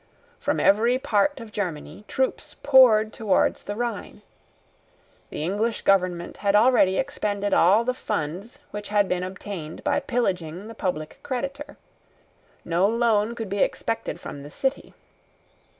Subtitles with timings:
[0.39, 4.23] From every part of Germany troops poured towards the Rhine.
[5.29, 10.67] The English government had already expended all the funds which had been obtained by pillaging
[10.67, 11.77] the public creditor.
[12.65, 14.95] No loan could be expected from the City.